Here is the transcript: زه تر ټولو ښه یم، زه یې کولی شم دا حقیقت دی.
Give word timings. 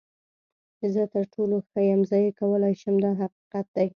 زه 0.93 1.03
تر 1.13 1.23
ټولو 1.33 1.55
ښه 1.67 1.79
یم، 1.89 2.01
زه 2.09 2.17
یې 2.23 2.31
کولی 2.39 2.73
شم 2.81 2.95
دا 3.03 3.11
حقیقت 3.21 3.65
دی. 3.75 3.87